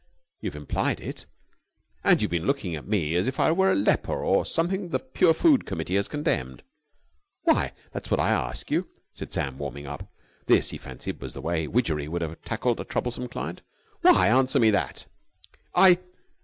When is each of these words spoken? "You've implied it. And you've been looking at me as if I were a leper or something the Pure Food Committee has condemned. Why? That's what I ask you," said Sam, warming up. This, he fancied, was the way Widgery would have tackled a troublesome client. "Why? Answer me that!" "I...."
"You've 0.39 0.55
implied 0.55 0.99
it. 0.99 1.27
And 2.03 2.19
you've 2.23 2.31
been 2.31 2.47
looking 2.47 2.75
at 2.75 2.87
me 2.87 3.13
as 3.13 3.27
if 3.27 3.39
I 3.39 3.51
were 3.51 3.69
a 3.69 3.75
leper 3.75 4.23
or 4.25 4.47
something 4.47 4.89
the 4.89 4.97
Pure 4.97 5.35
Food 5.35 5.67
Committee 5.67 5.93
has 5.93 6.07
condemned. 6.07 6.63
Why? 7.43 7.73
That's 7.91 8.09
what 8.09 8.19
I 8.19 8.31
ask 8.31 8.71
you," 8.71 8.87
said 9.13 9.31
Sam, 9.31 9.59
warming 9.59 9.85
up. 9.85 10.11
This, 10.47 10.71
he 10.71 10.79
fancied, 10.79 11.21
was 11.21 11.33
the 11.35 11.41
way 11.41 11.67
Widgery 11.67 12.07
would 12.07 12.23
have 12.23 12.41
tackled 12.41 12.79
a 12.79 12.83
troublesome 12.83 13.27
client. 13.27 13.61
"Why? 14.01 14.27
Answer 14.29 14.59
me 14.59 14.71
that!" 14.71 15.05
"I...." 15.75 15.99